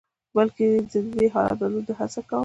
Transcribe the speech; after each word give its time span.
بلکې 0.35 0.65
زه 0.91 0.99
به 1.05 1.09
د 1.13 1.15
دې 1.19 1.27
حالت 1.33 1.57
د 1.59 1.61
بدلون 1.73 1.85
هڅه 1.99 2.17
وکړم. 2.23 2.39